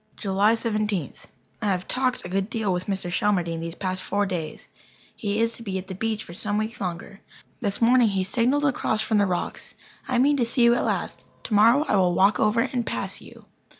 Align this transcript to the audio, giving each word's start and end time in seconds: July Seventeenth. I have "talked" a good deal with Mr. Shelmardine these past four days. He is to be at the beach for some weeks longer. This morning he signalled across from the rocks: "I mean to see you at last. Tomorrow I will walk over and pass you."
July 0.15 0.55
Seventeenth. 0.55 1.27
I 1.61 1.67
have 1.67 1.87
"talked" 1.87 2.25
a 2.25 2.27
good 2.27 2.49
deal 2.49 2.73
with 2.73 2.87
Mr. 2.87 3.11
Shelmardine 3.11 3.59
these 3.59 3.75
past 3.75 4.01
four 4.01 4.25
days. 4.25 4.67
He 5.15 5.39
is 5.39 5.51
to 5.51 5.61
be 5.61 5.77
at 5.77 5.89
the 5.89 5.93
beach 5.93 6.23
for 6.23 6.33
some 6.33 6.57
weeks 6.57 6.81
longer. 6.81 7.21
This 7.59 7.83
morning 7.83 8.07
he 8.07 8.23
signalled 8.23 8.65
across 8.65 9.03
from 9.03 9.19
the 9.19 9.27
rocks: 9.27 9.75
"I 10.07 10.17
mean 10.17 10.37
to 10.37 10.45
see 10.47 10.63
you 10.63 10.73
at 10.73 10.85
last. 10.85 11.23
Tomorrow 11.43 11.85
I 11.87 11.97
will 11.97 12.15
walk 12.15 12.39
over 12.39 12.61
and 12.61 12.83
pass 12.83 13.21
you." 13.21 13.45